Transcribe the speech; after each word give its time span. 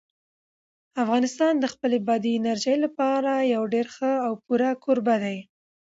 افغانستان 1.03 1.53
د 1.59 1.65
خپلې 1.73 1.97
بادي 2.07 2.31
انرژي 2.39 2.75
لپاره 2.85 3.31
یو 3.53 3.63
ډېر 3.73 3.87
ښه 3.95 4.11
او 4.25 4.33
پوره 4.43 4.71
کوربه 4.83 5.15
دی. 5.23 5.37